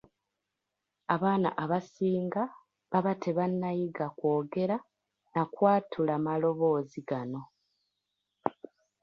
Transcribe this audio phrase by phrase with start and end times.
[1.15, 2.43] Abaana abasinga
[2.91, 4.77] baba tebannayiga kwogera
[5.35, 7.41] na kwatula maloboozi gano.